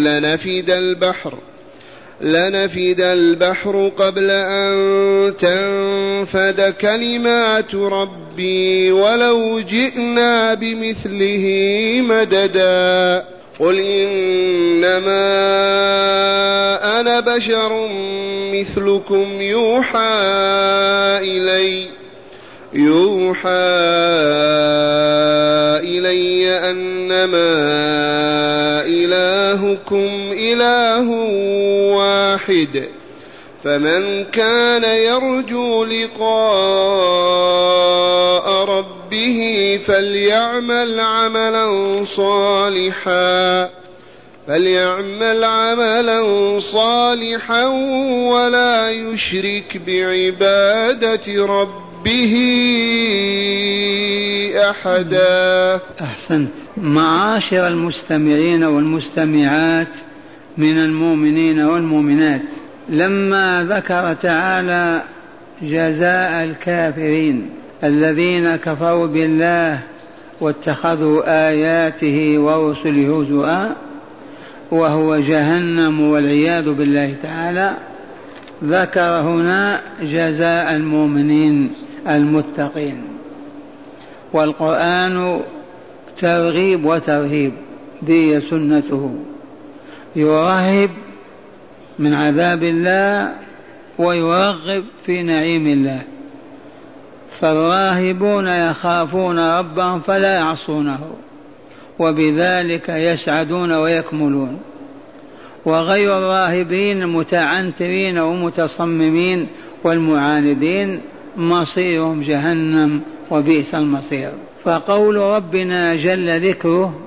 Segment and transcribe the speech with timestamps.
[0.00, 1.38] لنفد البحر
[2.20, 4.76] لنفد البحر قبل أن
[5.36, 11.46] تنفد كلمات ربي ولو جئنا بمثله
[12.00, 13.24] مددا.
[13.60, 15.20] قل إنما
[17.00, 17.88] أنا بشر
[18.54, 19.98] مثلكم يوحى
[21.22, 21.99] إلي.
[22.72, 23.50] يوحى
[25.82, 27.50] إلي أنما
[28.86, 31.10] إلهكم إله
[31.96, 32.88] واحد
[33.64, 36.30] فمن كان يرجو لقاء
[38.64, 43.70] ربه فليعمل عملا صالحا
[44.46, 47.66] فليعمل عملا صالحا
[48.32, 51.89] ولا يشرك بعبادة ربه.
[54.70, 55.80] أحدا.
[56.00, 56.50] أحسنت.
[56.76, 59.96] معاشر المستمعين والمستمعات
[60.58, 62.42] من المؤمنين والمؤمنات.
[62.88, 65.02] لما ذكر تعالى
[65.62, 67.50] جزاء الكافرين
[67.84, 69.80] الذين كفروا بالله
[70.40, 73.76] واتخذوا آياته ورسله هزؤا
[74.70, 77.76] وهو جهنم والعياذ بالله تعالى
[78.64, 81.72] ذكر هنا جزاء المؤمنين.
[82.08, 83.02] المتقين.
[84.32, 85.40] والقرآن
[86.16, 87.52] ترغيب وترهيب
[88.02, 89.14] دي سنته.
[90.16, 90.90] يرهب
[91.98, 93.34] من عذاب الله
[93.98, 96.02] ويرغب في نعيم الله.
[97.40, 101.00] فالراهبون يخافون ربهم فلا يعصونه
[101.98, 104.58] وبذلك يسعدون ويكملون.
[105.64, 109.48] وغير الراهبين المتعنترين ومتصممين
[109.84, 111.00] والمعاندين
[111.36, 114.32] مصيرهم جهنم وبئس المصير.
[114.64, 117.00] فقول ربنا جل ذكره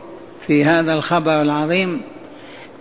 [0.47, 2.01] في هذا الخبر العظيم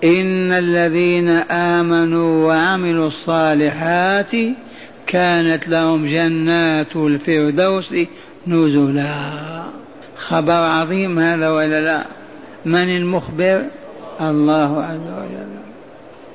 [0.05, 4.33] إن الذين آمنوا وعملوا الصالحات
[5.07, 7.95] كانت لهم جنات الفردوس
[8.47, 9.63] نزلا.
[10.17, 12.07] خبر عظيم هذا ولا لا؟
[12.65, 13.65] من المخبر؟
[14.21, 15.53] الله عز وجل.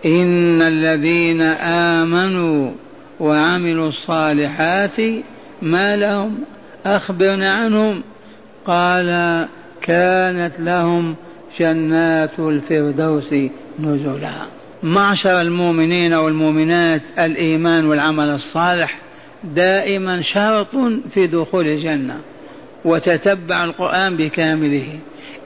[0.06, 2.72] إن الذين آمنوا
[3.20, 4.96] وعملوا الصالحات
[5.62, 6.38] ما لهم
[6.86, 8.04] أخبرنا عنهم.
[8.66, 9.08] قال
[9.82, 11.16] كانت لهم
[11.60, 13.34] جنات الفردوس
[13.80, 14.32] نزلا.
[14.84, 19.00] معشر المؤمنين والمؤمنات الإيمان والعمل الصالح
[19.44, 20.70] دائما شرط
[21.14, 22.18] في دخول الجنة
[22.86, 25.00] وتتبع القرآن بكامله.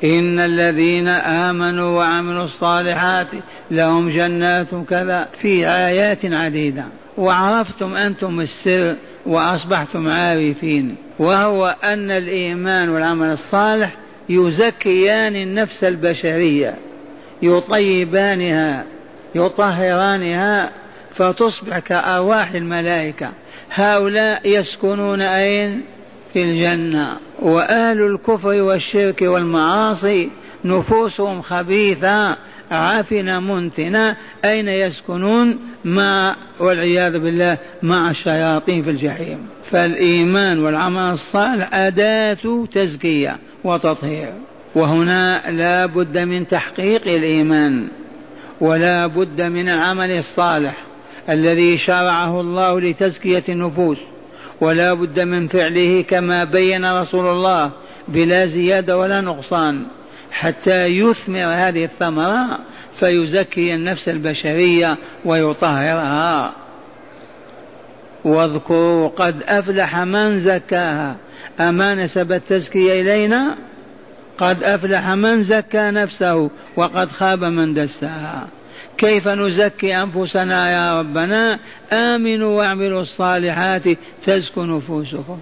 [0.03, 3.27] إن الذين آمنوا وعملوا الصالحات
[3.71, 6.85] لهم جنات كذا في آيات عديدة.
[7.17, 8.95] وعرفتم أنتم السر
[9.25, 13.97] وأصبحتم عارفين وهو أن الإيمان والعمل الصالح
[14.29, 16.75] يزكيان النفس البشرية
[17.41, 18.85] يطيبانها
[19.35, 20.72] يطهرانها
[21.13, 23.29] فتصبح كأرواح الملائكة.
[23.73, 25.81] هؤلاء يسكنون أين؟
[26.33, 27.17] في الجنة.
[27.39, 30.29] وأهل الكفر والشرك والمعاصي
[30.66, 32.38] نفوسهم خبيثة
[32.71, 39.47] عافنة منتنة أين يسكنون؟ مع والعياذ بالله مع الشياطين في الجحيم.
[39.71, 44.33] فالإيمان والعمل الصالح أداة تزكية وتطهير.
[44.75, 47.87] وهنا لا بد من تحقيق الإيمان
[48.61, 50.83] ولا بد من العمل الصالح
[51.29, 53.97] الذي شرعه الله لتزكية النفوس.
[54.61, 57.71] ولا بد من فعله كما بين رسول الله
[58.07, 59.85] بلا زيادة ولا نقصان.
[60.41, 62.59] حتى يثمر هذه الثمرة
[63.00, 66.53] فيزكي النفس البشرية ويطهرها.
[68.23, 71.16] واذكروا قد أفلح من زكاها.
[71.59, 73.55] أما نسب التزكية إلينا؟
[74.38, 78.47] قد أفلح من زكى نفسه وقد خاب من دساها.
[78.97, 81.59] كيف نزكي أنفسنا يا ربنا؟
[81.94, 83.84] آمنوا واعملوا الصالحات
[84.26, 85.40] تزكو نفوسكم.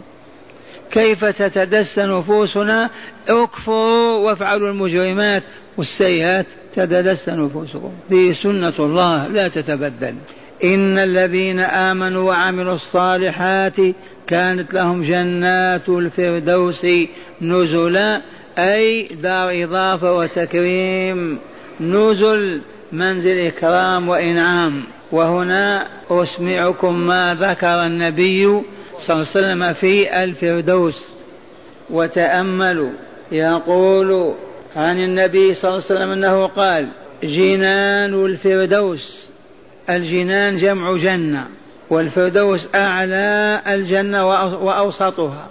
[0.91, 2.89] كيف تتدس نفوسنا؟
[3.29, 5.43] اكفروا وافعلوا المجرمات
[5.77, 6.45] والسيئات
[6.75, 7.91] تتدس نفوسكم.
[8.11, 10.15] هذه سنة الله لا تتبدل.
[10.63, 13.77] إن الذين آمنوا وعملوا الصالحات
[14.27, 16.87] كانت لهم جنات الفردوس
[17.41, 18.21] نزلا
[18.57, 21.39] أي دار إضافة وتكريم.
[21.81, 22.61] نزل
[22.91, 24.83] منزل إكرام وإنعام.
[25.11, 28.61] وهنا أسمعكم ما ذكر النبي
[28.99, 31.09] صلى الله عليه وسلم في الفردوس
[31.89, 32.91] وتأملوا
[33.31, 34.35] يقول
[34.75, 36.87] عن النبي صلى الله عليه وسلم أنه قال
[37.23, 39.29] جنان الفردوس
[39.89, 41.47] الجنان جمع جنة
[41.89, 44.27] والفردوس أعلى الجنة
[44.65, 45.47] وأوسطها.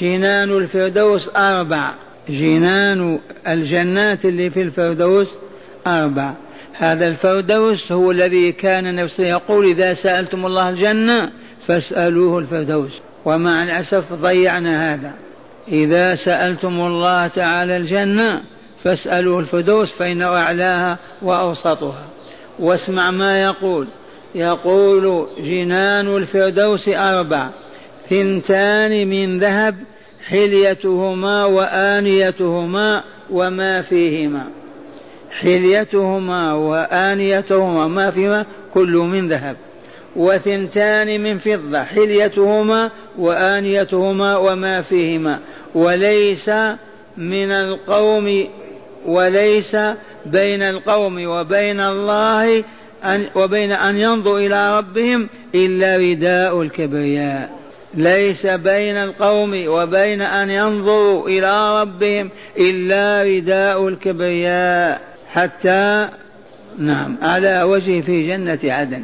[0.00, 1.94] جنان الفردوس أربع
[2.28, 5.28] جنان الجنات اللي في الفردوس
[5.86, 6.32] أربع.
[6.72, 11.32] هذا الفردوس هو الذي كان نفسه يقول إذا سألتم الله الجنة
[11.66, 13.00] فاسألوه الفردوس.
[13.24, 15.12] ومع الأسف ضيعنا هذا.
[15.68, 18.40] إذا سألتم الله تعالى الجنة
[18.84, 22.06] فاسألوه الفردوس فإنه أعلاها وأوسطها.
[22.58, 23.86] واسمع ما يقول.
[24.34, 27.48] يقول جنان الفردوس أربع.
[28.10, 29.76] ثنتان من ذهب
[30.26, 34.44] حليتهما وآنيتهما وما فيهما.
[35.30, 39.56] حليتهما وآنيتهما ما فيهما كل من ذهب.
[40.16, 45.38] وثنتان من فضة حليتهما وآنيتهما وما فيهما.
[45.74, 46.48] وليس
[47.16, 48.48] من القوم
[49.06, 49.76] وليس
[50.26, 52.64] بين القوم وبين الله
[53.04, 57.50] أن وبين أن ينظروا إلى ربهم إلا رداء الكبرياء.
[57.94, 65.00] ليس بين القوم وبين أن ينظروا إلى ربهم إلا رداء الكبرياء.
[65.32, 66.08] حتى
[66.78, 69.02] نعم على وجه في جنة عدن.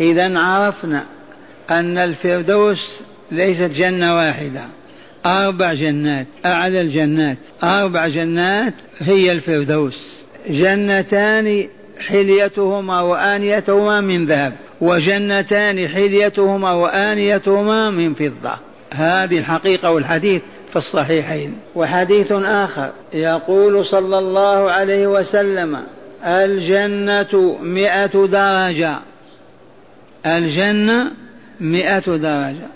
[0.00, 1.04] إذا عرفنا
[1.70, 2.78] أن الفردوس
[3.30, 4.64] ليست جنة واحدة.
[5.26, 7.38] أربع جنات أعلى الجنات.
[7.64, 9.94] أربع جنات هي الفردوس.
[10.48, 11.68] جنتان
[11.98, 18.54] حليتهما وآنيتهما من ذهب وجنتان حليتهما وآنيتهما من فضة.
[18.92, 21.58] هذه الحقيقة والحديث في الصحيحين.
[21.74, 25.82] وحديث آخر يقول صلى الله عليه وسلم
[26.24, 28.98] الجنة مئة درجة.
[30.26, 31.10] الجنة
[31.60, 32.68] مئة درجة.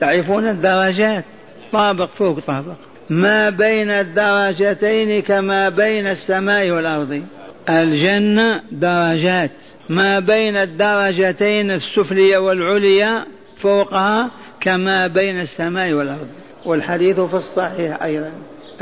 [0.00, 1.24] تعرفون الدرجات؟
[1.72, 2.76] طابق فوق طابق.
[3.10, 7.22] ما بين الدرجتين كما بين السماء والأرض.
[7.70, 9.50] الجنة درجات.
[9.88, 13.24] ما بين الدرجتين السفلية والعليا
[13.56, 14.30] فوقها
[14.60, 16.28] كما بين السماء والأرض.
[16.64, 18.30] والحديث في الصحيح أيضا.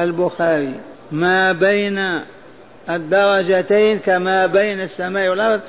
[0.01, 0.75] البخاري.
[1.13, 1.99] ما بين
[2.91, 5.61] الدرجتين كما بين السماء والأرض.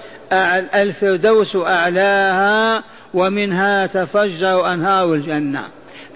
[0.75, 2.83] الفردوس أعلاها
[3.13, 5.63] ومنها تفجر أنهار الجنة.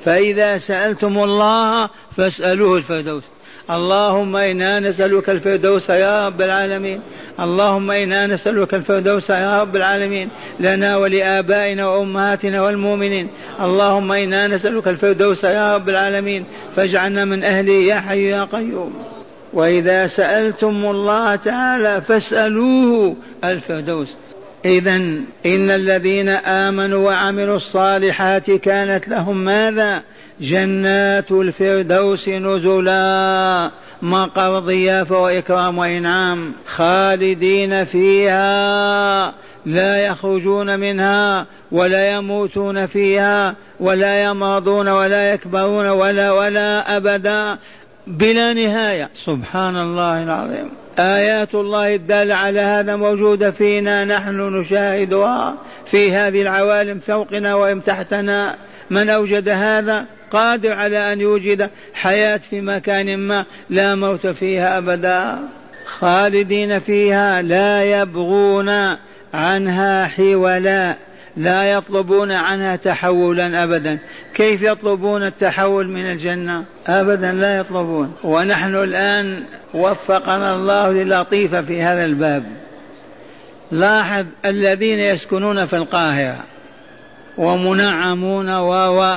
[0.06, 3.24] فإذا سألتم الله فاسألوه الفردوس.
[3.72, 7.02] اللهم إنا نسألك الفردوس يا رب العالمين.
[7.40, 10.30] اللهم إنا نسألك الفردوس يا رب العالمين.
[10.60, 13.30] لنا ولآبائنا وأمهاتنا والمؤمنين.
[13.62, 16.46] اللهم إنا نسألك الفردوس يا رب العالمين.
[16.76, 19.19] فاجعلنا من أهله يا حي يا قيوم.
[19.54, 24.08] وإذا سألتم الله تعالى فاسألوه الفردوس
[24.66, 24.96] إذا
[25.46, 30.02] إن الذين آمنوا وعملوا الصالحات كانت لهم ماذا؟
[30.42, 39.34] جنات الفردوس نزلا مقر ضيافة وإكرام وإنعام خالدين فيها
[39.66, 47.58] لا يخرجون منها ولا يموتون فيها ولا يمرضون ولا يكبرون ولا ولا أبدا
[48.10, 49.10] بلا نهاية.
[49.26, 50.72] سبحان الله العظيم.
[51.00, 54.06] آيات الله الدالة على هذا موجودة فينا.
[54.06, 55.56] نحن نشاهدها
[55.92, 58.56] في هذه العوالم فوقنا وإن تحتنا.
[58.90, 65.40] من أوجد هذا؟ قادر على أن يوجد حياة في مكان ما لا موت فيها أبدا.
[65.86, 67.42] خالدين فيها.
[67.42, 68.70] لا يبغون
[69.34, 70.96] عنها حولا.
[71.40, 74.00] لا يطلبون عنها تحولا ابدا.
[74.34, 78.14] كيف يطلبون التحول من الجنة؟ ابدا لا يطلبون.
[78.24, 79.44] ونحن الآن
[79.74, 82.44] وفقنا الله للطيفه في هذا الباب.
[83.72, 86.44] لاحظ الذين يسكنون في القاهرة
[87.38, 89.16] ومنعمون و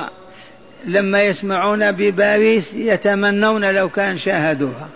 [0.85, 4.87] لما يسمعون بباريس يتمنون لو كان شاهدوها.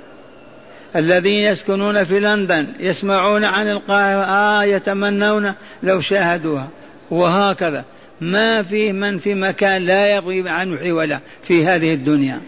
[0.96, 5.54] الذين يسكنون في لندن يسمعون عن القاهرة آه يتمنون
[5.84, 6.68] لو شاهدوها.
[7.12, 7.86] وهكذا.
[8.22, 12.42] ما في من في مكان لا يبغي عنه حولا في هذه الدنيا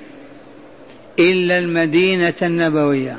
[1.20, 3.18] إلا المدينة النبوية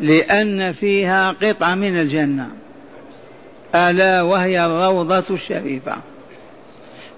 [0.00, 2.48] لأن فيها قطعة من الجنة
[3.74, 5.96] ألا وهي الروضة الشريفة.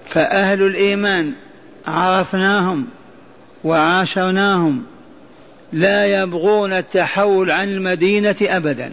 [0.07, 1.33] فأهل الإيمان
[1.87, 2.87] عرفناهم
[3.63, 4.83] وعاشرناهم
[5.73, 8.91] لا يبغون التحول عن المدينة أبدا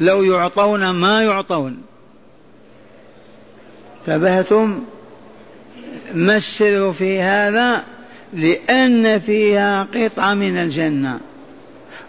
[0.00, 1.76] لو يعطون ما يعطون.
[4.08, 4.80] انتبهتم
[6.14, 7.82] ما السر في هذا
[8.34, 11.20] لأن فيها قطعة من الجنة.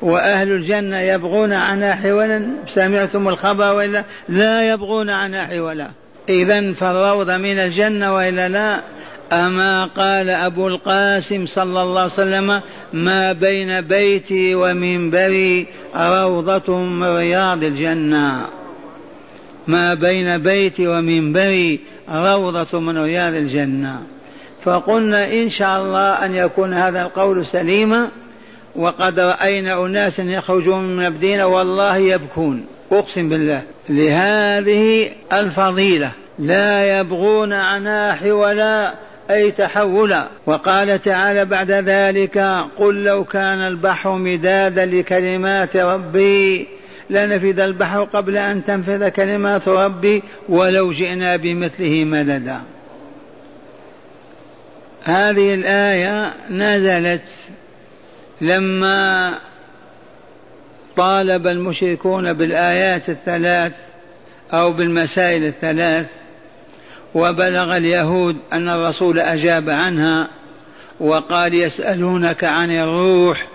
[0.02, 2.48] وأهل الجنة يبغون عنها حولا.
[2.68, 5.90] سمعتم الخبر وإلا لا يبغون عنها حولا.
[6.30, 8.82] إذا فالروضة من الجنة وإلا لا.
[9.32, 12.62] أما قال أبو القاسم صلى الله عليه وسلم
[12.94, 18.46] ما بين بيتي ومنبري روضة من رياض الجنة.
[19.68, 21.80] ما بين بيتي ومنبري
[22.10, 24.02] روضة من رياض الجنة.
[24.64, 28.10] فقلنا إن شاء الله أن يكون هذا القول سليما
[28.76, 32.66] وقد رأينا أناسا يخرجون من المدينة والله يبكون.
[32.92, 38.94] أقسم بالله لهذه الفضيلة لا يبغون عنها حولا
[39.32, 42.38] أي تحولا وقال تعالى بعد ذلك
[42.78, 46.68] قل لو كان البحر مدادا لكلمات ربي
[47.10, 52.62] لنفذ البحر قبل أن تنفذ كلمات ربي ولو جئنا بمثله مددا.
[55.04, 57.30] هذه الآية نزلت
[58.42, 59.40] لما
[60.98, 63.72] طالب المشركون بالآيات الثلاث
[64.54, 66.06] أو بالمسائل الثلاث
[67.16, 70.28] وبلغ اليهود أن الرسول أجاب عنها
[71.00, 73.48] وقال يسألونك عن الروح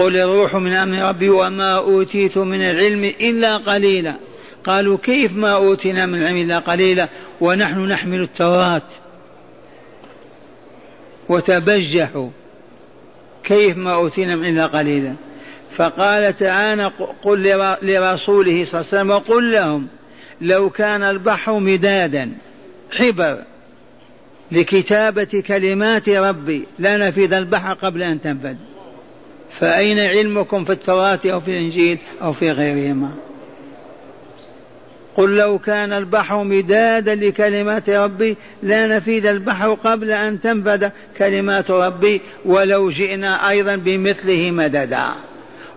[0.00, 4.16] قل الروح من أمر ربي وما أوتيت من العلم إلا قليلا.
[4.64, 7.08] قالوا كيف ما أوتينا من العلم إلا قليلا؟
[7.40, 8.82] ونحن نحمل التوراة.
[11.28, 12.28] وتبجحوا.
[13.44, 15.14] كيف ما أوتينا من إلا قليلا؟
[15.76, 16.90] فقال تعالى
[17.22, 17.42] قل
[17.82, 19.86] لرسوله صلى الله عليه وسلم وقل لهم
[20.40, 22.32] لو كان البحر مدادا
[22.92, 23.44] حبر
[24.52, 28.54] لكتابة كلمات ربي لنفذ البحر قبل أن تنفذ.
[29.58, 33.10] فأين علمكم في التوراة أو في الإنجيل أو في غيرهما؟
[35.16, 40.88] قل لو كان البحر مدادا لكلمات ربي لا نفيد البحر قبل أن تنفذ
[41.18, 45.06] كلمات ربي ولو جئنا أيضا بمثله مددا.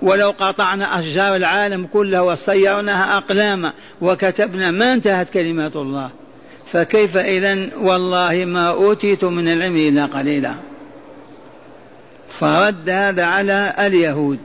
[0.01, 6.09] ولو قطعنا أشجار العالم كلها وصيرناها أقلاما وكتبنا ما انتهت كلمات الله.
[6.71, 10.55] فكيف إذا والله ما أوتيت من العلم إلا قليلا.
[12.39, 14.39] فرد هذا على اليهود.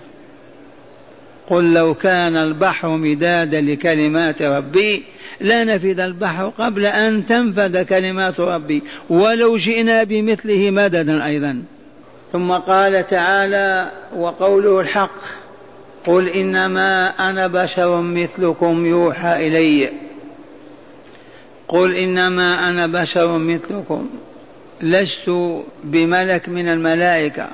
[1.49, 5.05] قل لو كان البحر مدادا لكلمات ربي
[5.41, 8.83] لنفذ البحر قبل أن تنفذ كلمات ربي.
[9.11, 11.63] ولو جئنا بمثله مددا أيضا.
[12.33, 15.21] ثم قال تعالى وقوله الحق
[16.07, 19.89] قل إنما أنا بشر مثلكم يوحى إلي.
[21.69, 24.09] قل إنما أنا بشر مثلكم.
[24.81, 25.31] لست
[25.85, 27.49] بملك من الملائكة.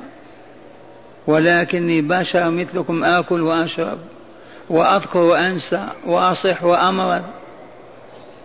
[1.26, 3.99] ولكني بشر مثلكم آكل وأشرب
[4.71, 7.23] وأذكر وأنسى وأصح وأمرض.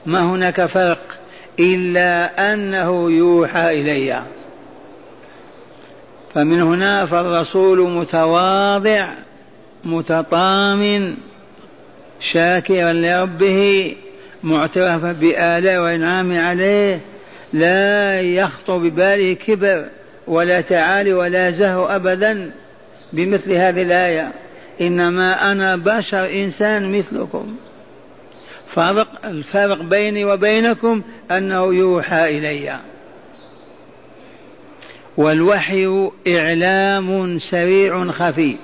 [0.06, 1.02] ما هناك فرق؟
[1.60, 4.24] إلا أنه يوحى إلي.
[6.36, 9.14] فمن هنا فالرسول متواضع
[9.84, 11.16] متطامن
[12.32, 13.96] شاكرا لربه
[14.44, 17.02] معترفا بآلاء وإنعام عليه
[17.54, 19.86] لا يخطر بباله كبر
[20.28, 22.52] ولا تعالي ولا زهو أبدا.
[23.14, 24.32] بمثل هذه الآية
[24.82, 27.56] إنما أنا بشر إنسان مثلكم.
[28.68, 31.02] فرق الفرق بيني وبينكم
[31.32, 32.80] أنه يوحى إلي.
[35.18, 38.56] والوحي إعلام سريع خفي.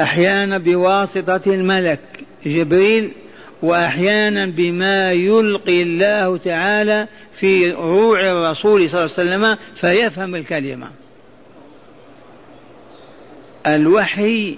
[0.00, 2.00] أحيانا بواسطة الملك
[2.46, 3.12] جبريل
[3.62, 7.06] وأحيانا بما يلقي الله تعالى
[7.40, 11.03] في روع الرسول صلى الله عليه وسلم فيفهم الكلمة.
[13.66, 14.56] الوحي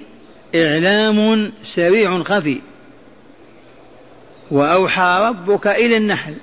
[0.54, 2.60] إعلام سريع خفي.
[4.50, 6.34] وأوحى ربك إلى النحل.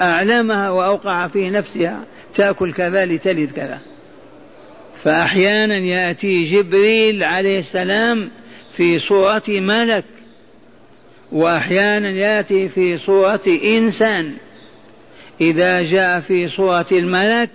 [0.00, 2.04] أعلمها وأوقع في نفسها.
[2.34, 3.78] تأكل كذا لتلد كذا.
[5.04, 8.30] فأحيانا يأتي جبريل عليه السلام
[8.76, 10.04] في صورة ملك.
[11.32, 14.32] وأحيانا يأتي في صورة إنسان.
[15.40, 17.50] إذا جاء في صورة الملك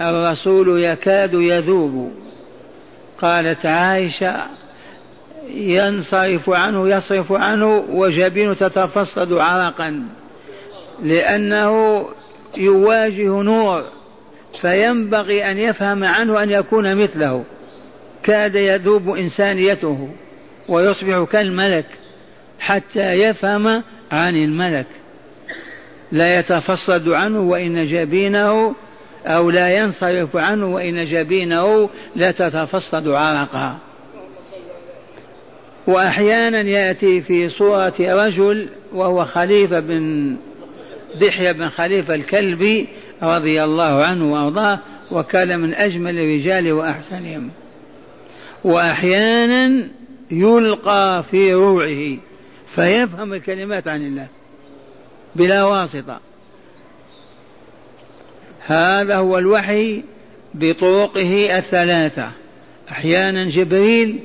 [0.00, 2.12] الرسول يكاد يذوب.
[3.22, 4.46] قالت عائشة
[5.48, 10.02] ينصرف عنه يصرف عنه وجبينه تتفصد عرقا
[11.02, 12.04] لأنه
[12.56, 13.84] يواجه نور
[14.60, 17.44] فينبغي أن يفهم عنه أن يكون مثله.
[18.22, 20.08] كاد يذوب إنسانيته
[20.68, 21.86] ويصبح كالملك
[22.60, 24.86] حتى يفهم عن الملك.
[26.12, 28.74] لا يتفصد عنه وإن جبينه
[29.26, 33.78] أو لا ينصرف عنه وإن جبينه لا تتفصد عرقا.
[35.86, 40.36] وأحيانا يأتي في صورة رجل وهو خليفة بن
[41.20, 42.88] دحية بن خليفة الكلبي
[43.22, 44.78] رضي الله عنه وأرضاه
[45.10, 47.50] وكان من أجمل الرجال وأحسنهم.
[48.64, 49.88] وأحيانا
[50.30, 52.16] يلقى في روعه
[52.74, 54.26] فيفهم الكلمات عن الله
[55.34, 56.20] بلا واسطة.
[58.70, 60.02] هذا هو الوحي
[60.54, 62.30] بطرقه الثلاثة.
[62.90, 64.20] أحيانا جبريل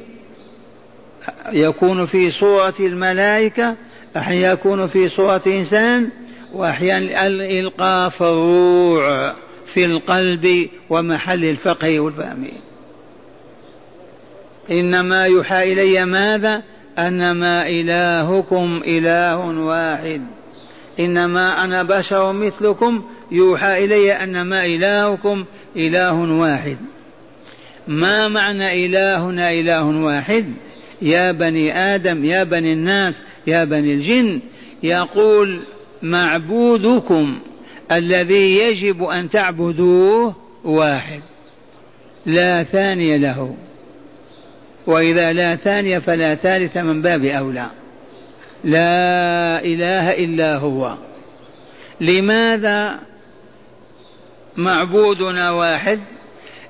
[1.51, 3.75] يكون في صورة الملائكة
[4.17, 6.09] أحيانا يكون في صورة إنسان
[6.53, 9.33] وأحيانا الإلقاء في الروع
[9.65, 12.47] في القلب ومحل الفقه والفهم.
[14.71, 16.63] إنما يوحى إلي ماذا؟
[16.97, 20.21] أنما إلهكم إله واحد.
[20.99, 26.77] إنما أنا بشر مثلكم يوحى إلي أنما إلهكم إله واحد.
[27.87, 30.53] ما معنى إلهنا إله واحد؟
[31.01, 33.15] يا بني آدم يا بني الناس
[33.47, 34.39] يا بني الجن.
[34.83, 35.61] يقول
[36.01, 37.39] معبودكم
[37.91, 41.21] الذي يجب أن تعبدوه واحد.
[42.25, 43.55] لا ثاني له.
[44.87, 47.69] وإذا لا ثاني فلا ثالث من باب أولى.
[48.63, 50.97] لا إله إلا هو.
[52.01, 52.99] لماذا
[54.57, 55.99] معبودنا واحد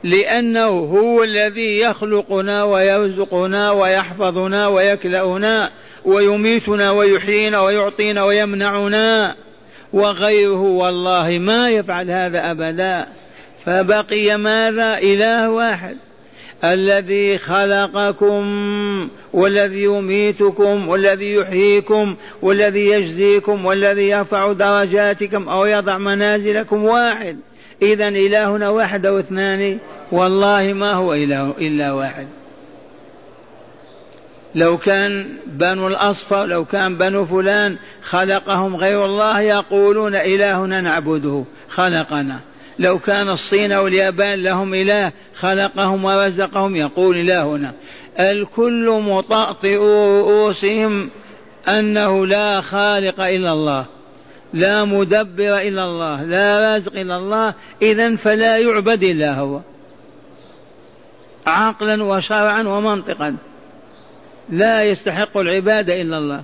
[0.04, 5.72] لأنه هو الذي يخلقنا ويرزقنا ويحفظنا ويكلأنا
[6.06, 9.36] ويميتنا ويحيينا ويعطينا ويمنعنا.
[9.94, 13.08] وغيره والله ما يفعل هذا أبدا.
[13.66, 15.98] فبقي ماذا؟ إله واحد.
[16.64, 18.46] الذي خلقكم
[19.34, 27.38] والذي يميتكم والذي يحييكم والذي يجزيكم والذي يرفع درجاتكم أو يضع منازلكم واحد.
[27.82, 29.78] إذا إلهنا واحد أو اثنان
[30.12, 32.28] والله ما هو إله إلا واحد.
[34.56, 42.40] لو كان بنو الأصفر لو كان بنو فلان خلقهم غير الله يقولون إلهنا نعبده خلقنا.
[42.80, 47.74] لو كان الصين أو اليابان لهم إله خلقهم ورزقهم يقول إلهنا.
[48.20, 51.10] الكل مطأطئ رؤوسهم
[51.68, 53.86] أنه لا خالق إلا الله.
[54.56, 59.60] لا مدبر إلا الله لا رازق إلا الله إذا فلا يعبد إلا هو.
[61.48, 63.36] عقلا وشرعا ومنطقا.
[64.50, 66.44] لا يستحق العبادة إلا الله.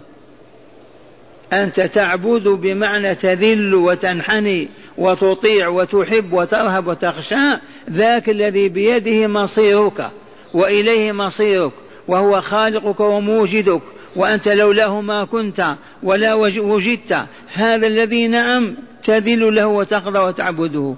[1.53, 7.59] أنت تعبد بمعنى تذل وتنحني وتطيع وتحب وترهب وتخشى
[7.91, 10.11] ذاك الذي بيده مصيرك
[10.53, 11.71] وإليه مصيرك
[12.07, 13.81] وهو خالقك وموجدك
[14.15, 17.25] وأنت لولاه ما كنت ولا وجدت.
[17.53, 20.95] هذا الذي نعم تذل له وتخضع وتعبده.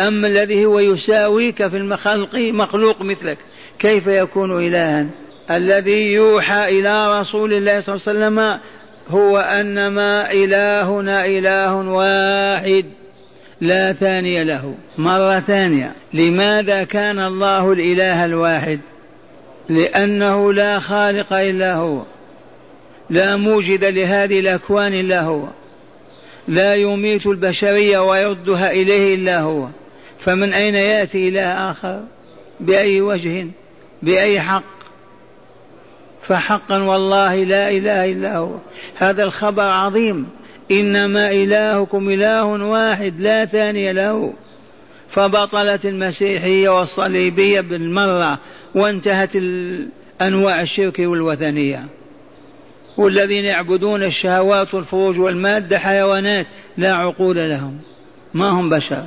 [0.00, 3.38] أما الذي هو يساويك في المخلق مخلوق مثلك
[3.78, 5.06] كيف يكون الها؟
[5.50, 8.60] الذي يوحى إلى رسول الله صلى الله عليه وسلم
[9.10, 12.84] هو أنما إلهنا إله واحد.
[13.60, 14.74] لا ثاني له.
[14.98, 15.92] مرة ثانية.
[16.14, 18.80] لماذا كان الله الإله الواحد؟
[19.68, 22.02] لأنه لا خالق إلا هو.
[23.10, 25.48] لا موجد لهذه الأكوان إلا هو.
[26.48, 29.68] لا يميت البشرية ويردها إليه إلا هو.
[30.24, 32.04] فمن أين يأتي إله آخر؟
[32.60, 33.46] بأي وجه؟
[34.02, 34.64] بأي حق؟
[36.28, 38.54] فحقا والله لا إله إلا هو.
[38.96, 40.26] هذا الخبر عظيم.
[40.70, 44.32] إنما إلهكم إله واحد لا ثاني له.
[45.10, 48.38] فبطلت المسيحية والصليبية بالمرة
[48.74, 49.36] وانتهت
[50.22, 51.99] أنواع الشرك والوثنية.
[53.00, 56.46] والذين يعبدون الشهوات والفروج والمادة حيوانات
[56.78, 57.80] لا عقول لهم
[58.34, 59.06] ما هم بشر.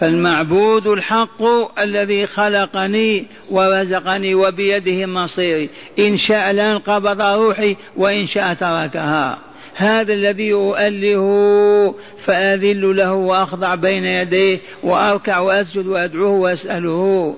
[0.00, 1.42] فالمعبود الحق
[1.80, 5.68] الذي خلقني ورزقني وبيده مصيري.
[5.98, 9.38] إن شاء الآن قبض روحي وإن شاء تركها.
[9.74, 17.36] هذا الذي أؤله فأذل له وأخضع بين يديه وأركع وأسجد وأدعوه وأسأله.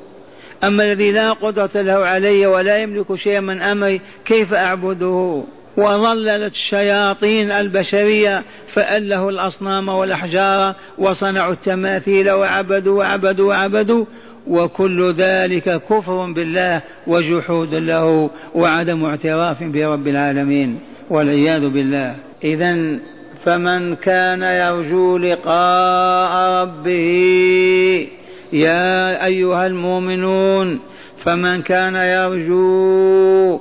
[0.64, 5.44] أما الذي لا قدرة له علي ولا يملك شيئا من أمري كيف أعبده؟
[5.77, 14.05] وظللت الشياطين البشرية فأله الأصنام والأحجار وصنعوا التماثيل وعبدوا وعبدوا وعبدوا
[14.49, 20.79] وكل ذلك كفر بالله وجحود له وعدم اعتراف برب العالمين
[21.11, 22.16] والعياذ بالله.
[22.44, 22.99] إذا
[23.44, 28.09] فمن كان يرجو لقاء ربه
[28.52, 30.80] يا أيها المؤمنون
[31.24, 33.60] فمن كان يرجو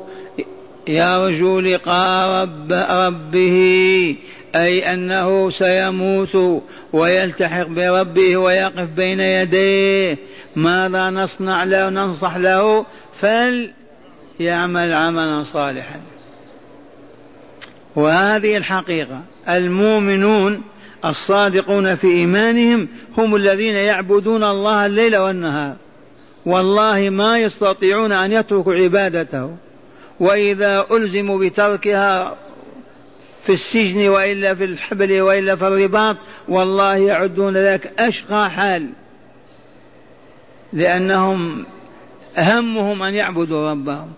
[0.88, 4.16] يرجو لقاء رب ربه
[4.56, 10.18] أي أنه سيموت ويلتحق بربه ويقف بين يديه
[10.56, 16.00] ماذا نصنع له ننصح له؟ فليعمل عملا صالحا.
[17.96, 19.22] وهذه الحقيقة.
[19.50, 20.62] المؤمنون
[21.06, 25.76] الصادقون في إيمانهم هم الذين يعبدون الله الليل والنهار.
[26.46, 29.56] والله ما يستطيعون أن يتركوا عبادته.
[30.20, 32.36] وإذا ألزموا بتركها
[33.44, 38.90] في السجن وإلا في الحبل وإلا في الرباط والله يعدون ذلك أشقى حال.
[40.74, 41.66] لأنهم
[42.38, 44.12] همهم أن يعبدوا ربهم.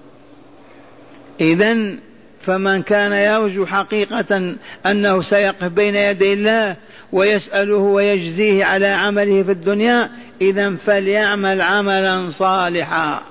[1.42, 1.96] إذا
[2.42, 6.76] فمن كان يرجو حقيقة أنه سيقف بين يدي الله
[7.12, 10.10] ويسأله ويجزيه على عمله في الدنيا
[10.42, 13.22] إذا فليعمل عملا صالحا.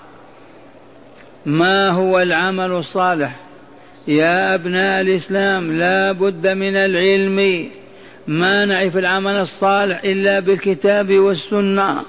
[1.46, 3.36] ما هو العمل الصالح؟
[4.08, 7.70] يا أبناء الإسلام لا بد من العلم.
[8.26, 12.02] ما نعرف العمل الصالح إلا بالكتاب والسنة.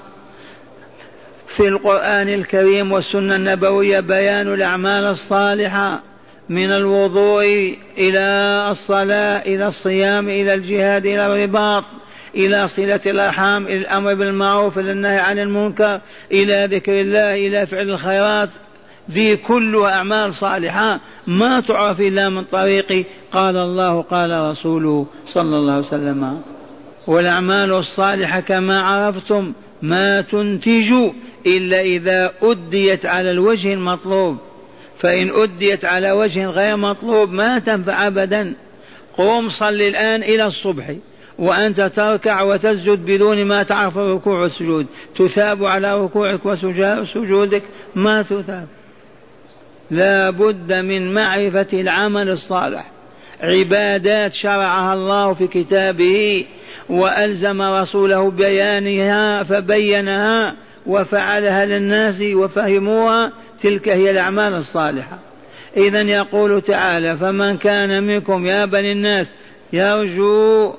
[1.47, 6.10] في القرآن الكريم والسنة النبوية بيان الأعمال الصالحة.
[6.51, 8.19] من الوضوء إلى
[8.71, 11.83] الصلاة إلى الصيام إلى الجهاد إلى الرباط
[12.35, 17.89] إلى صلة الأرحام إلى الأمر بالمعروف إلى النهي عن المنكر إلى ذكر الله إلى فعل
[17.89, 18.49] الخيرات.
[19.11, 25.73] ذي كلها أعمال صالحة ما تعرف إلا من طريق قال الله قال رسوله صلى الله
[25.73, 26.41] عليه وسلم.
[27.07, 30.93] والأعمال الصالحة كما عرفتم ما تنتج
[31.47, 34.37] إلا إذا أديت على الوجه المطلوب.
[35.01, 38.53] فإن أديت على وجه غير مطلوب ما تنفع أبدا.
[39.17, 40.95] قوم صل الآن إلى الصبح
[41.39, 44.85] وأنت تركع وتسجد بدون ما تعرف الركوع والسجود
[45.15, 47.63] تثاب على ركوعك وسجودك؟
[47.95, 48.67] ما تثاب.
[49.91, 52.91] لا بد من معرفة العمل الصالح.
[53.41, 56.45] عبادات شرعها الله في كتابه
[56.89, 60.55] وألزم رسوله بيانها فبينها
[60.87, 63.31] وفعلها للناس وفهموها
[63.63, 65.19] تلك هي الأعمال الصالحة.
[65.77, 69.33] إذا يقول تعالى فمن كان منكم يا بني الناس
[69.73, 70.73] يرجو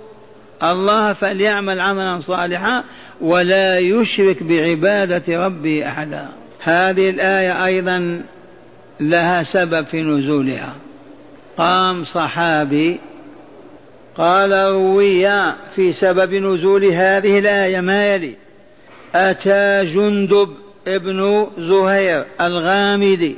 [0.63, 2.85] الله فليعمل عملا صالحا
[3.21, 6.29] ولا يشرك بعبادة ربه أحدا.
[6.63, 8.23] هذه الآية أيضا
[9.01, 10.75] لها سبب في نزولها.
[11.59, 13.01] قام صحابي
[14.17, 18.35] قال روي في سبب نزول هذه الآية ما يلي
[19.15, 20.49] أتى جندب
[20.89, 23.37] ابن زهير الغامدي.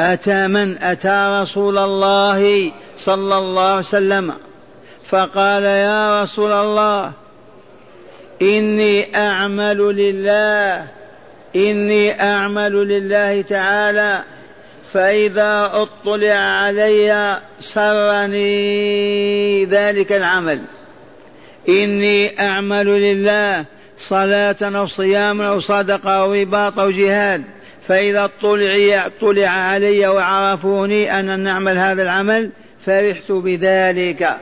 [0.00, 4.34] أتى من؟ أتى رسول الله صلى الله عليه وسلم.
[5.08, 7.12] فقال يا رسول الله
[8.42, 10.88] إني أعمل لله
[11.56, 14.22] إني أعمل لله تعالى
[14.92, 20.60] فإذا أطلع علي سرني ذلك العمل.
[21.68, 23.64] إني أعمل لله
[24.08, 27.42] صلاة أو صيام أو صدقة أو رباط أو جهاد.
[27.88, 32.50] فإذا طلع طلع علي وعرفوني أن نعمل هذا العمل
[32.86, 34.36] فرحت بذلك.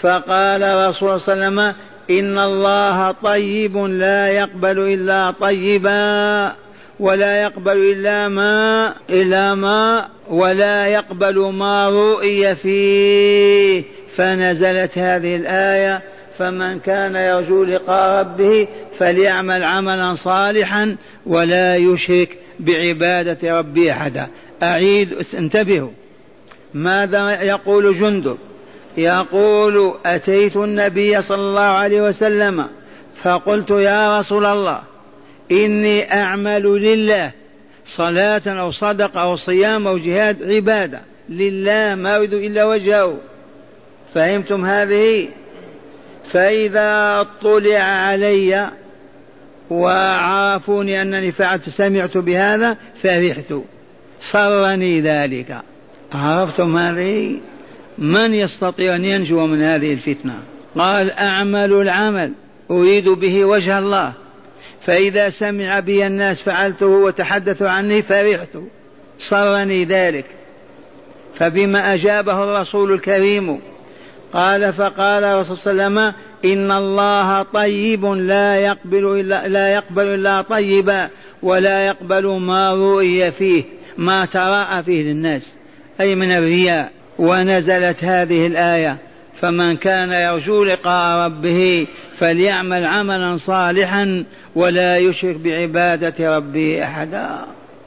[0.00, 1.74] فقال رسول الله صلى الله عليه وسلم
[2.10, 6.52] إن الله طيب لا يقبل إلا طيبا
[7.00, 13.82] ولا يقبل إلا ما إلا ما ولا يقبل ما رؤي فيه.
[14.16, 16.02] فنزلت هذه الآية
[16.38, 18.68] فمن كان يرجو لقاء ربه
[18.98, 24.28] فليعمل عملا صالحا ولا يشرك بعبادة ربه أحدا.
[24.62, 25.90] أعيد انتبهوا.
[26.74, 28.38] ماذا يقول جندب؟
[28.96, 32.66] يقول أتيت النبي صلى الله عليه وسلم
[33.22, 34.80] فقلت يا رسول الله
[35.52, 37.30] إني أعمل لله
[37.88, 41.00] صلاة أو صدقة أو صيام أو جهاد عبادة.
[41.28, 43.16] لله ما أريد إلا وجهه.
[44.14, 45.28] فهمتم هذه؟
[46.30, 48.70] فإذا طلع علي
[49.70, 53.54] وعرفوني أنني فعلت سمعت بهذا فرحت.
[54.20, 55.60] سرني ذلك.
[56.12, 57.40] عرفتم هذه؟
[57.98, 60.38] من يستطيع أن ينجو من هذه الفتنة؟
[60.78, 62.32] قال أعمل العمل.
[62.70, 64.12] أريد به وجه الله.
[64.86, 68.58] فإذا سمع بي الناس فعلته وتحدثوا عني فرحت.
[69.18, 70.26] سرني ذلك.
[71.34, 73.60] فبما أجابه الرسول الكريم
[74.34, 80.06] قال فقال الرسول صلى الله عليه وسلم إن الله طيب لا يقبل إلا لا يقبل
[80.06, 81.08] إلا طيبا
[81.42, 83.64] ولا يقبل ما رؤي فيه
[83.98, 85.54] ما تراءى فيه للناس.
[86.00, 88.98] أي من الرياء ونزلت هذه الآية
[89.40, 91.86] فمن كان يرجو لقاء ربه
[92.18, 97.38] فليعمل عملا صالحا ولا يشرك بعبادة ربه أحدا.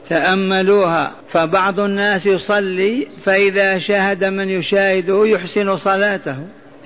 [0.08, 6.36] تأملوها فبعض الناس يصلي فإذا شاهد من يشاهده يحسن صلاته.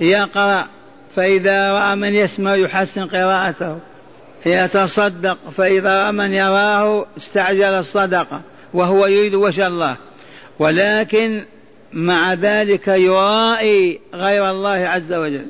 [0.01, 0.67] يقرأ
[1.17, 3.79] فإذا رأى من يسمع يحسن قراءته.
[4.47, 8.41] يتصدق فإذا رأى من يراه استعجل الصدقة
[8.75, 9.97] وهو يريد وجه الله.
[10.59, 11.45] ولكن
[11.93, 15.47] مع ذلك يرائي غير الله عز وجل.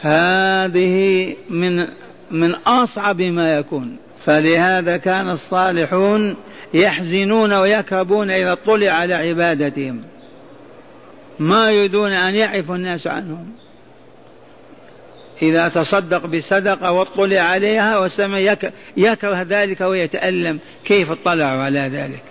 [0.00, 1.86] هذه من
[2.30, 3.96] من أصعب ما يكون.
[4.28, 6.36] فلهذا كان الصالحون
[6.74, 10.00] يحزنون ويكربون إذا اطلع على عبادتهم.
[11.38, 13.52] ما يريدون أن يعرف الناس عنهم.
[15.42, 18.38] إذا تصدق بصدقة واطلع عليها وسمع
[18.96, 22.22] يكره ذلك ويتألم كيف اطلعوا على ذلك؟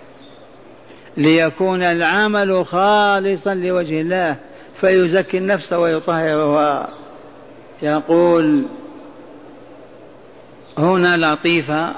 [1.16, 4.36] ليكون العمل خالصا لوجه الله
[4.80, 6.88] فيزكي النفس ويطهرها.
[7.82, 8.64] يقول
[10.78, 11.94] هنا لطيفة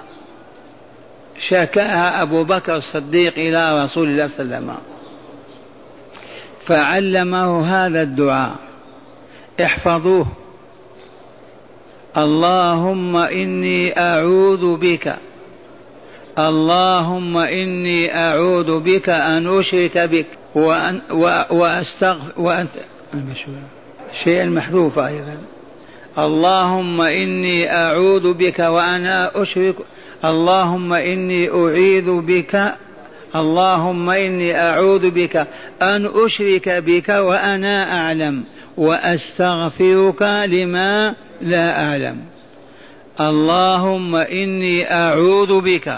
[1.49, 4.77] شكاها أبو بكر الصديق إلى رسول الله صلى الله عليه وسلم.
[6.67, 8.57] فعلمه هذا الدعاء.
[9.65, 10.27] احفظوه.
[12.17, 15.17] اللهم إني أعوذ بك.
[16.39, 21.01] اللهم إني أعوذ بك أن أشرك بك وأن
[21.51, 22.71] وأستغفر وأنت
[24.13, 25.37] شيء المحذوف أيضا.
[26.19, 29.75] اللهم إني أعوذ بك وأنا أشرك.
[30.25, 32.75] اللهم إني أعيذ بك.
[33.37, 35.37] اللهم إني أعوذ بك
[35.83, 38.45] أن أشرك بك وأنا أعلم.
[38.77, 42.17] وأستغفرك لما لا أعلم.
[43.21, 45.89] اللهم إني أعوذ بك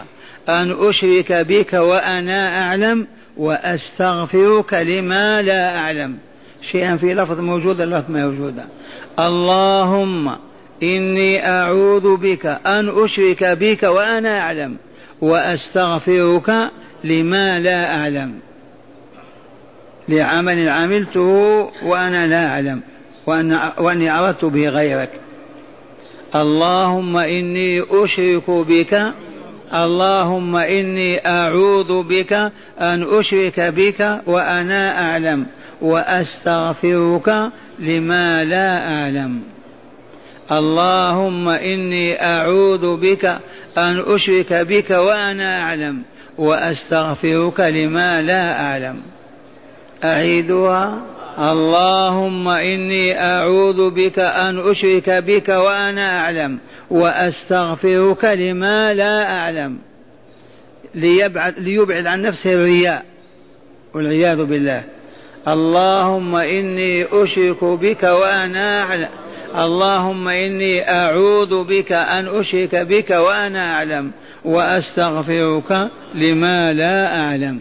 [0.48, 3.07] أن أشرك بك وأنا أعلم.
[3.37, 6.18] وأستغفرك لما لا أعلم.
[6.62, 8.55] شيئا في لفظ موجود اللفظ ما موجود
[9.20, 10.37] اللهم
[10.83, 14.77] إني أعوذ بك أن أشرك بك وأنا أعلم
[15.20, 16.70] وأستغفرك
[17.05, 18.35] لما لا أعلم
[20.09, 21.20] لعمل عملته
[21.83, 22.81] وأنا لا أعلم
[23.27, 25.11] وأن وأني أردت به غيرك.
[26.35, 29.12] اللهم إني أشرك بك
[29.75, 32.33] اللهم إني أعوذ بك
[32.81, 35.46] أن أشرك بك وأنا أعلم.
[35.83, 39.40] وأستغفرك لما لا أعلم.
[40.53, 43.25] اللهم إني أعوذ بك
[43.79, 46.03] أن أشرك بك وأنا أعلم
[46.38, 49.03] وأستغفرك لما لا أعلم.
[50.05, 51.03] أعيدها.
[51.38, 56.59] اللهم إني أعوذ بك أن أشرك بك وأنا أعلم
[56.90, 59.79] وأستغفرك لما لا أعلم.
[60.95, 63.05] ليبعد, ليبعد عن نفسه الرياء
[63.95, 64.85] والعياذ بالله.
[65.49, 69.09] اللهم إني أشرك بك وأنا أعلم.
[69.59, 74.11] اللهم إني أعوذ بك أن أشرك بك وأنا أعلم.
[74.45, 77.61] وأستغفرك لما لا أعلم.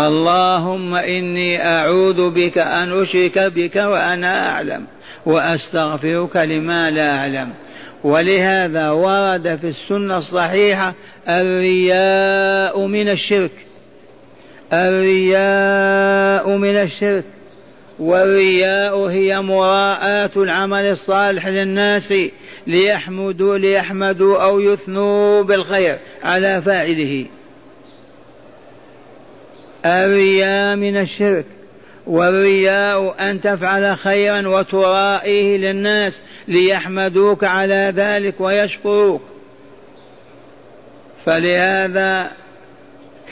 [0.00, 4.84] اللهم إني أعوذ بك أن أشرك بك وأنا أعلم.
[5.26, 7.52] وأستغفرك لما لا أعلم.
[8.04, 10.94] ولهذا ورد في السنة الصحيحة
[11.28, 13.67] الرياء من الشرك.
[14.72, 17.24] الرياء من الشرك
[17.98, 22.14] والرياء هي مراءاة العمل الصالح للناس
[22.66, 27.26] ليحمدوا ليحمدوا أو يثنوا بالخير على فاعله.
[29.86, 31.44] الرياء من الشرك
[32.06, 39.22] والرياء أن تفعل خيرا وترائيه للناس ليحمدوك على ذلك ويشكروك.
[41.26, 42.30] فلهذا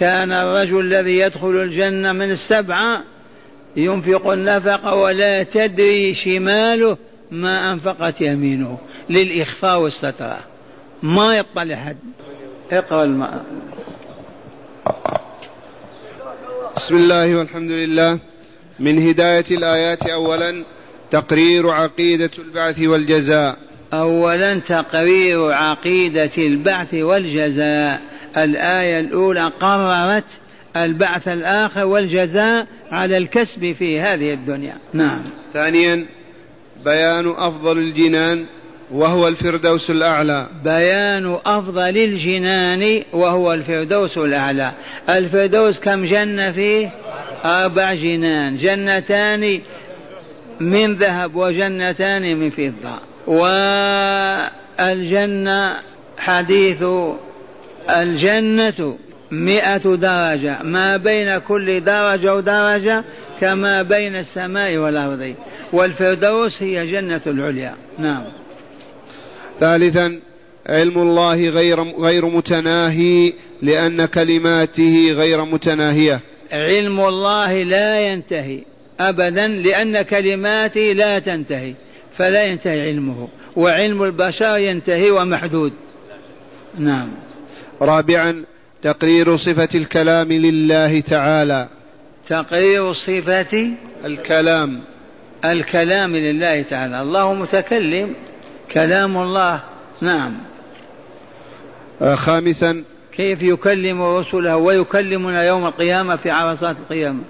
[0.01, 3.05] كان الرجل الذي يدخل الجنة من السبعة
[3.77, 6.97] ينفق النفق ولا تدري شماله
[7.31, 8.79] ما أنفقت يمينه.
[9.11, 10.39] للإخفاء والسترة.
[11.03, 11.97] ما يطلع حد
[12.73, 13.45] اقرأ الماء
[16.77, 18.19] بسم الله والحمد لله.
[18.79, 20.65] من هداية الآيات أولا
[21.11, 23.57] تقرير عقيدة البعث والجزاء.
[23.95, 28.01] أولا تقرير عقيدة البعث والجزاء.
[28.37, 30.25] الآية الأولى قررت
[30.77, 34.77] البعث الآخر والجزاء على الكسب في هذه الدنيا.
[34.93, 35.23] نعم.
[35.53, 36.07] ثانيا
[36.85, 38.47] بيان أفضل الجنان
[38.91, 40.49] وهو الفردوس الأعلى.
[40.65, 44.73] بيان أفضل الجنان وهو الفردوس الأعلى.
[45.09, 46.91] الفردوس كم جنة فيه؟
[47.45, 48.57] أربع جنان.
[48.57, 49.61] جنتان
[50.61, 52.99] من ذهب وجنتان من فضة.
[54.79, 55.77] والجنة
[56.19, 56.83] حديث
[57.91, 58.97] الجنة
[59.31, 63.05] مئة درجة ما بين كل درجة ودرجة
[63.41, 65.35] كما بين السماء والأرض.
[65.73, 67.75] والفردوس هي جنة العليا.
[67.99, 68.25] نعم.
[69.61, 70.21] ثالثا
[70.67, 76.21] علم الله غير غير متناهي لأن كلماته غير متناهية.
[76.53, 78.63] علم الله لا ينتهي
[79.01, 81.75] أبدا لأن كلماته لا تنتهي
[82.17, 83.29] فلا ينتهي علمه.
[83.57, 85.73] وعلم البشر ينتهي ومحدود.
[86.79, 87.26] نعم.
[87.83, 88.45] رابعا
[88.83, 91.69] تقرير صفة الكلام لله تعالى.
[92.29, 93.71] تقرير صفة
[94.05, 94.81] الكلام.
[95.45, 97.03] الكلام لله تعالى.
[97.03, 98.15] الله متكلم
[98.73, 99.63] كلام الله.
[100.01, 100.35] نعم.
[102.03, 102.85] آه، خامسا.
[103.17, 107.23] كيف يكلم رسله ويكلمنا يوم القيامة في عرصات القيامة؟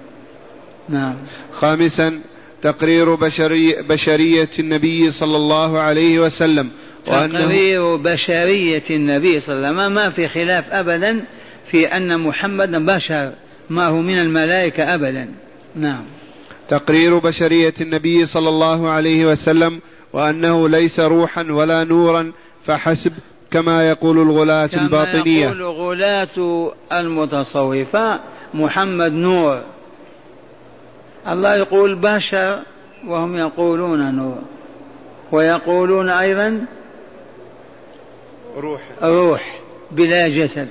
[0.89, 1.15] نعم.
[1.53, 2.19] خامسا
[2.63, 6.69] تقرير بشري بشرية النبي صلى الله عليه وسلم.
[7.07, 11.25] تقرير بشرية النبي صلى الله عليه وسلم ما في خلاف أبدا
[11.71, 13.31] في أن محمدا بشر
[13.69, 15.29] ما هو من الملائكة أبدا.
[15.75, 16.03] نعم.
[16.69, 19.79] تقرير بشرية النبي صلى الله عليه وسلم
[20.13, 22.31] وأنه ليس روحا ولا نورا
[22.65, 23.11] فحسب
[23.51, 25.45] كما يقول الغلاة كما الباطنية.
[25.45, 28.19] يقول غلاة المتصوفة
[28.53, 29.61] محمد نور.
[31.27, 32.59] الله يقول بشر
[33.07, 34.41] وهم يقولون نور.
[35.31, 36.65] ويقولون أيضا
[38.57, 39.59] روح روح
[39.91, 40.67] بلا جسد.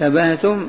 [0.00, 0.66] تبهتم؟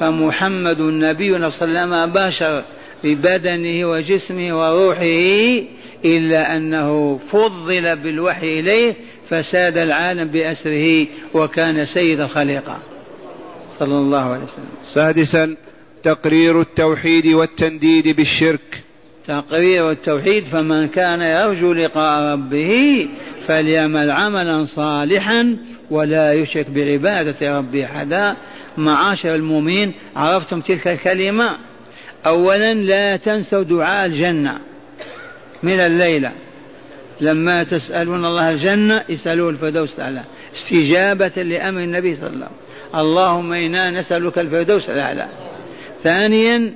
[0.00, 2.64] فمحمد النبي صلى الله عليه وسلم بشر
[3.04, 5.64] ببدنه وجسمه وروحه
[6.04, 8.94] إلا أنه فضل بالوحي إليه
[9.30, 12.78] فساد العالم بأسره وكان سيد الخليقة.
[13.78, 14.68] صلى الله عليه وسلم.
[14.84, 15.56] سادسا
[16.02, 18.84] تقرير التوحيد والتنديد بالشرك.
[19.26, 23.08] تقرير التوحيد فمن كان يرجو لقاء ربه
[23.48, 25.56] فليعمل عملا صالحا
[25.90, 28.36] ولا يشرك بعبادة ربه أحدا.
[28.76, 31.50] معاشر المؤمنين عرفتم تلك الكلمة؟
[32.26, 34.58] أولا لا تنسوا دعاء الجنة
[35.62, 36.32] من الليلة.
[37.20, 40.24] لما تسألون الله الجنة اسألوه الفردوس الأعلى.
[40.56, 43.00] استجابة لأمر النبي صلى الله عليه وسلم.
[43.00, 45.28] اللهم إنا نسألك الفردوس الأعلى.
[46.04, 46.74] ثانيا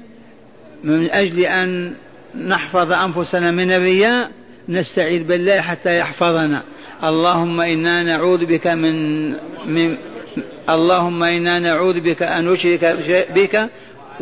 [0.85, 1.95] من أجل أن
[2.47, 4.31] نحفظ أنفسنا من الرياء
[4.69, 6.63] نستعيذ بالله حتى يحفظنا.
[7.05, 9.29] اللهم إنا نعوذ بك من,
[9.67, 9.97] من
[10.69, 12.85] اللهم إنا نعوذ بك أن نشرك
[13.35, 13.69] بك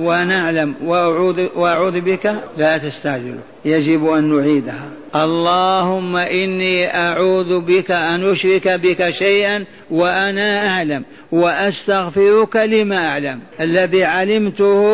[0.01, 4.89] ونعلم وأعوذ, وأعوذ بك لا تستعجلوا يجب أن نعيدها.
[5.17, 13.41] اللهم إني أعوذ بك أن أشرك بك شيئا وأنا أعلم وأستغفرك لما أعلم.
[13.61, 14.85] الذي علمته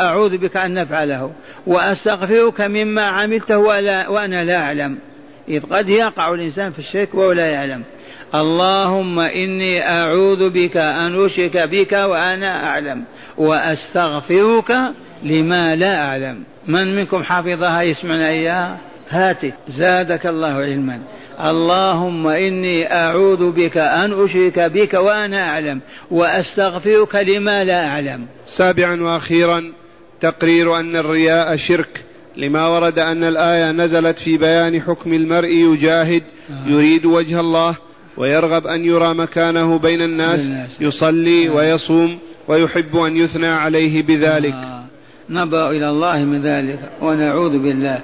[0.00, 1.30] أعوذ بك أن نفعله
[1.66, 4.98] وأستغفرك مما عملته وأنا لا أعلم.
[5.48, 7.82] إذ قد يقع الإنسان في الشرك وهو لا يعلم.
[8.34, 13.04] اللهم إني أعوذ بك أن أشرك بك وأنا أعلم
[13.38, 14.72] وأستغفرك
[15.22, 16.42] لما لا أعلم.
[16.66, 21.00] من منكم حفظها يسمعنا إياها؟ هاتي زادك الله علما.
[21.44, 28.26] اللهم إني أعوذ بك أن أشرك بك وأنا أعلم وأستغفرك لما لا أعلم.
[28.46, 29.72] سابعا وأخيرا
[30.20, 32.04] تقرير أن الرياء شرك
[32.36, 36.68] لما ورد أن الآية نزلت في بيان حكم المرء يجاهد آه.
[36.68, 37.76] يريد وجه الله
[38.18, 40.50] ويرغب أن يرى مكانه بين الناس
[40.80, 41.50] يصلي آه.
[41.50, 44.84] ويصوم ويحب أن يثنى عليه بذلك آه.
[45.30, 48.00] نبأ إلى الله من ذلك ونعوذ بالله